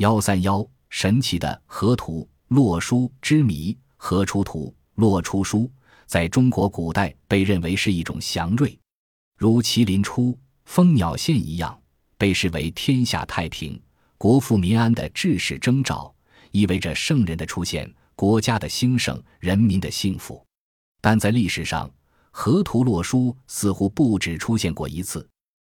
[0.00, 3.76] 幺三幺，神奇的河图洛书之谜。
[3.98, 5.70] 河出图，洛出书，
[6.06, 8.78] 在中国古代被认为是一种祥瑞，
[9.36, 11.78] 如麒麟出，蜂鸟现一样，
[12.16, 13.78] 被视为天下太平、
[14.16, 16.10] 国富民安的治世征兆，
[16.50, 20.42] 意味着圣人的出现、国家的兴盛、人民的幸福。
[21.02, 21.92] 但在历史上，
[22.30, 25.28] 河图洛书似乎不止出现过一次，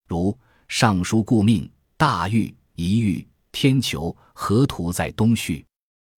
[0.07, 0.31] 如
[0.67, 1.65] 《尚书顾命》
[1.97, 5.55] 大禹一遇天球，河图在东序；《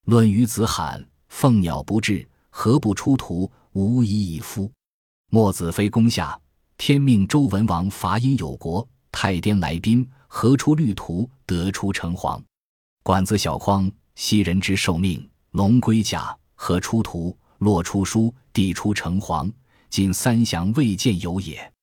[0.05, 3.51] 论语子罕》凤鸟不至，何不出图？
[3.73, 4.71] 无以以夫。
[5.31, 6.39] 墨子非攻下，
[6.77, 11.27] 天命周文王伐殷有国，太颠来宾，何出绿图？
[11.47, 12.39] 得出城隍。
[13.01, 17.35] 管子小匡昔人之受命，龙龟甲，何出图？
[17.57, 19.51] 洛出书，地出城隍。
[19.89, 21.73] 今三祥未见有也。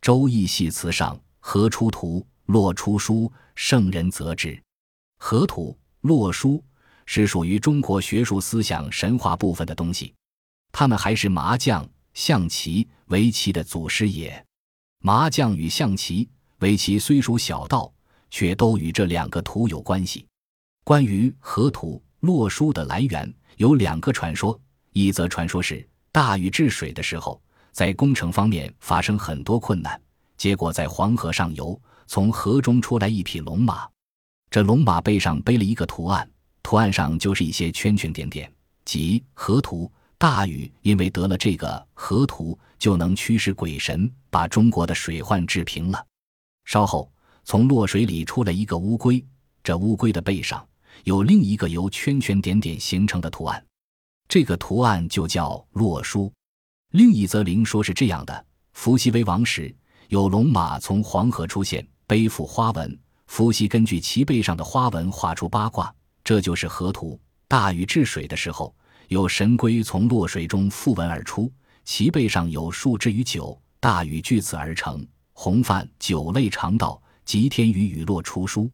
[0.00, 2.26] 周易系辞上，何出图？
[2.46, 4.63] 洛出书，圣人则之。
[5.26, 6.62] 河图洛书。
[7.06, 10.12] 是属于中国学术思想神话部分的东西，
[10.70, 14.44] 他们还是麻将、象棋、围棋的祖师爷。
[15.00, 17.90] 麻将与象棋、围棋虽属小道，
[18.30, 20.26] 却都与这两个图有关系。
[20.82, 24.58] 关于河图洛书的来源，有两个传说：
[24.92, 27.40] 一则传说是大禹治水的时候，
[27.72, 29.98] 在工程方面发生很多困难，
[30.36, 33.88] 结果在黄河上游，从河中出来一匹龙马，
[34.54, 36.30] 这龙马背上背了一个图案。
[36.62, 38.48] 图案上就是一些圈圈点点，
[38.84, 39.90] 即河图。
[40.16, 46.06] 大禹因为得了这个河图，就能驱使鬼神把中国的水患治平了。
[46.66, 47.10] 稍后，
[47.42, 49.20] 从洛水里出来一个乌龟，
[49.64, 50.64] 这乌龟的背上
[51.02, 53.60] 有另一个由圈圈点点形成的图案，
[54.28, 56.32] 这个图案就叫洛书。
[56.92, 59.74] 另一则灵说是这样的：伏羲为王时，
[60.10, 62.96] 有龙马从黄河出现，背负花纹。
[63.26, 65.94] 伏羲根据其背上的花纹画出八卦。
[66.22, 67.20] 这就是河图。
[67.46, 68.74] 大禹治水的时候，
[69.08, 71.52] 有神龟从洛水中复文而出，
[71.84, 73.60] 其背上有数之于九。
[73.78, 78.70] 大禹据此而成，洪范九类肠道，吉天与雨落出书。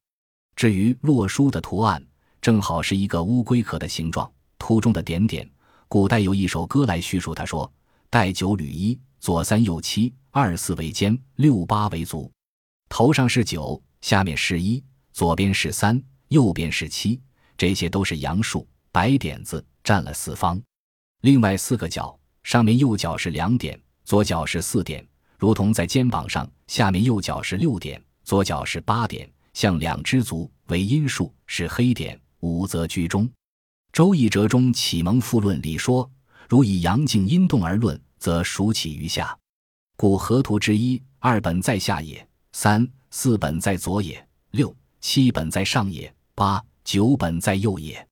[0.54, 2.00] 至于洛书的图案，
[2.40, 5.50] 正好是一个乌龟壳的形状，图中的点点，
[5.88, 7.34] 古代有一首歌来叙述。
[7.34, 7.70] 他说
[8.08, 12.30] ：“带九履一，左三右七，二四为肩，六八为足。
[12.88, 17.20] 头上是九，下面是一，左边是三，右边是七。”
[17.56, 20.58] 这些都是阳数，白点子占了四方。
[21.20, 25.06] 另外四个角，上面右脚是两点，左脚是四点，
[25.38, 30.50] 如同在肩膀上；下面右脚是六点，左脚是八点，像两只足。
[30.68, 32.18] 为阴数，是黑点。
[32.40, 33.26] 五则居中。
[33.92, 36.10] 《周易折中启蒙复论》里说
[36.48, 39.36] ：“如以阳静阴动而论，则数起于下。
[39.98, 48.04] 故河图之一、二本在下也，三四本在左也，六七本在上也，八。”九本在右也，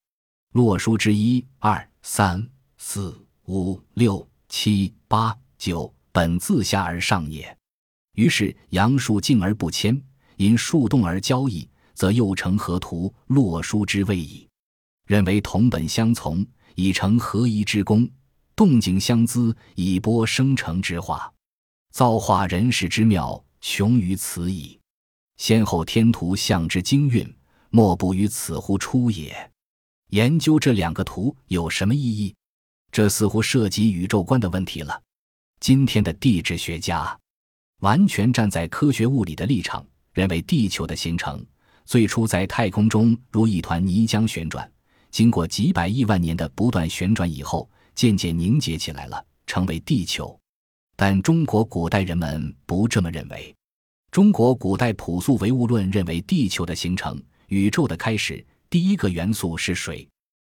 [0.53, 7.57] 洛书之一、二、三、四、五、六、七、八、九本自下而上也。
[8.15, 10.01] 于是阳数静而不迁，
[10.37, 14.47] 因数动而交易，则又成河图洛书之谓矣。
[15.07, 18.07] 认为同本相从，以成合一之功；
[18.55, 21.33] 动静相资，以播生成之化。
[21.91, 24.78] 造化人事之妙，穷于此矣。
[25.39, 27.35] 先后天图象之精韵。
[27.71, 29.53] 莫不于此乎出也。
[30.09, 32.35] 研究这两个图有什么意义？
[32.91, 35.03] 这似乎涉及宇宙观的问题了。
[35.61, 37.15] 今天的地质学家
[37.81, 41.45] 完全站在科学物理的立场，认为地球的形成
[41.85, 44.67] 最初在太空中如一团泥浆旋转，
[45.11, 50.35] 经过几百亿万年的不断旋转以后，渐渐凝结起来了，成为地球。
[50.97, 53.55] 但中国古代人们不这么认为。
[54.11, 57.21] 中国古代朴素唯物论认为地球的形成。
[57.49, 60.07] 宇宙的开始，第一个元素是水。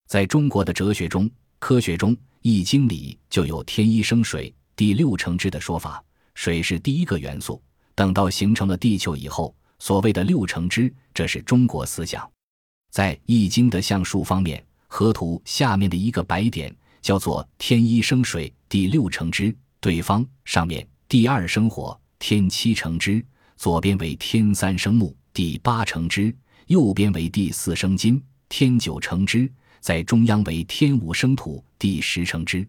[0.07, 1.29] 在中国的哲学中、
[1.59, 6.03] 科学中，《易经》里就有“天一生水，地六成之”的说法。
[6.35, 7.61] 水是第一个元素。
[7.95, 12.29] 等到形成了地球以后，所谓的六成之，这是中国思想。
[12.91, 23.25] 在《易经》的象数方面，河图下面的一个白点叫做“天一生水，地六成之”，对方上面“第二生火，天七成之”，
[23.61, 26.35] 左边为“天三生木，地八成之”。
[26.69, 28.19] 右边为第四生金，
[28.49, 29.47] 天九成之；
[29.81, 32.67] 在中央为天五生土，第十成之。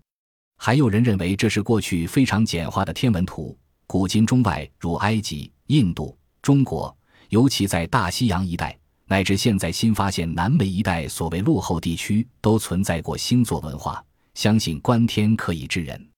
[0.58, 3.58] 还有人认为这是过去非常简化的天文图。
[3.88, 6.94] 古今中外，如埃及、印度、中国，
[7.30, 14.04] 尤其在大西洋一带，乃至现在新发现南美一带所谓落后地区，都存在过星座文化。
[14.34, 16.10] 相信观天可以知人，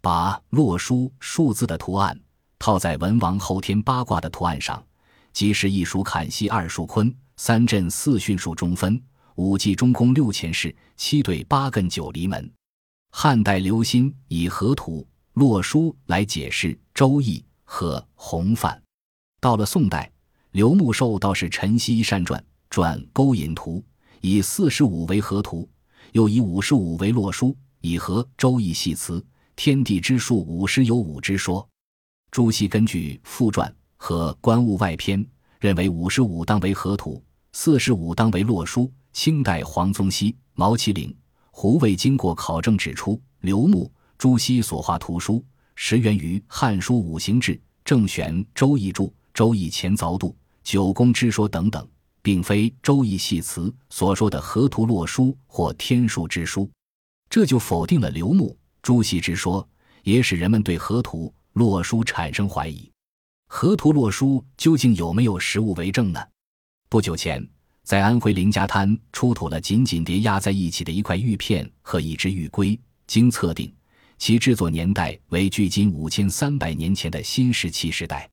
[0.00, 2.18] 把洛书数字的图案
[2.64, 4.82] 套在文王后天八卦的图案上，
[5.34, 7.14] 即是一属坎西，二属坤。
[7.36, 8.98] 三震四巽数中分，
[9.34, 12.50] 五季中宫六前室，七对八艮九离门。
[13.10, 18.82] 汉代刘歆以河图洛书来解释《周易》和洪范。
[19.42, 20.10] 到了宋代，
[20.52, 23.84] 刘穆受道士陈希善传转勾引图，
[24.22, 25.68] 以四十五为河图，
[26.12, 29.22] 又以五十五为洛书，以合《周易》系辞，
[29.54, 31.68] 天地之数五十有五之说。
[32.34, 35.24] 朱熹根据《复传》和《观物外篇》，
[35.60, 37.22] 认为五十五当为河图，
[37.52, 38.90] 四十五当为洛书。
[39.12, 41.16] 清代黄宗羲、毛麒麟。
[41.52, 43.88] 胡未经过考证指出，刘牧、
[44.18, 45.44] 朱熹所画图书
[45.76, 47.52] 实源于《汉书·五行志》
[47.84, 50.30] 《郑玄《周易注》《周易前凿度》
[50.64, 51.86] 《九宫之说》等等，
[52.20, 56.68] 并非《周易系辞》所说的河图洛书或天数之书，
[57.30, 59.64] 这就否定了刘牧、朱熹之说，
[60.02, 62.90] 也使人们对河图洛书产生怀疑。
[63.48, 66.22] 河图洛书究竟有没有实物为证呢？
[66.88, 67.44] 不久前。
[67.84, 73.70] 在安徽林家滩出土了紧紧叠压在一起的一块玉片和一只玉龟，经测定，
[74.16, 78.26] 其制作年代为距今五千三百年前的新石器时代。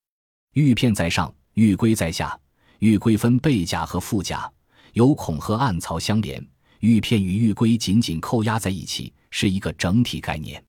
[0.54, 2.40] 玉片在上，玉龟在下，
[2.80, 4.50] 玉龟分背甲和腹甲，
[4.94, 6.42] 有孔和暗槽相连，
[6.80, 10.64] 玉片与玉龟紧紧扣压在一起，是一个整体概念。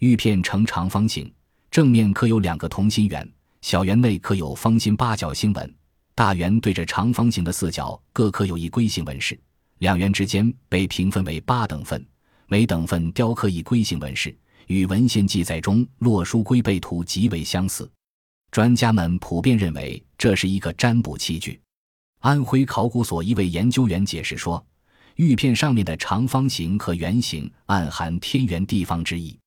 [0.00, 1.32] 玉片呈长方形，
[1.78, 5.74] 正面刻有两个同心圆，小圆内刻有方心八角星纹。
[6.12, 9.38] 大圆对着长方形的四角各刻有一龟形纹饰，
[9.78, 12.04] 两圆之间被平分为八等份，
[12.48, 14.36] 每等份雕刻一龟形纹饰，
[14.66, 17.88] 与文献记载中洛书龟背图极为相似。
[18.50, 21.60] 专家们普遍认为这是一个占卜器具。
[22.18, 24.66] 安徽考古所一位研究员解释说，
[25.14, 29.37] 玉片上面的长方形和圆形暗含天圆地方之意，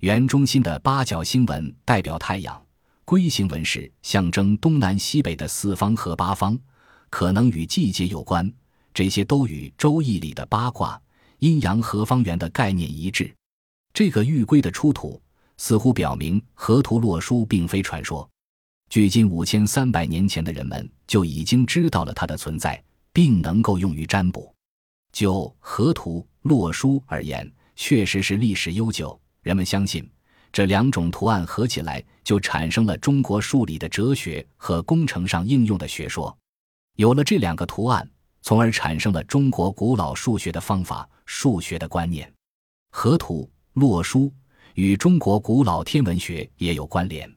[0.00, 2.60] 圆中心的八角星纹代表太阳。
[3.04, 6.58] 龟形纹饰象征东南西北的四方和八方，
[7.10, 8.50] 可能与季节有关。
[8.94, 11.00] 这些都与《周易》里的八卦
[11.40, 13.34] 阴阳和方圆的概念一致。
[13.92, 15.20] 这个玉龟的出土，
[15.58, 18.28] 似乎表明河图洛书并非传说。
[18.88, 22.82] 距今五千三百年前的人们就已经知道了它的存在，
[23.12, 24.52] 并能够用于占卜。
[25.12, 29.20] 就河图洛书而言，确实是历史悠久。
[29.42, 30.08] 人们相信。
[30.52, 36.36] 这两种图案合起来，就产生了中国数理的哲学和工程上应用的学说。
[36.96, 38.10] 有了这两个图案，
[38.42, 42.30] 从而产生了中国古老数学的方法、数学的观念。
[42.90, 44.32] 河图洛书
[44.74, 47.32] 与中国古老天文学也有关联。